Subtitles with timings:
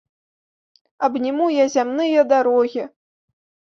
[1.09, 2.91] Абніму я зямныя дарогі.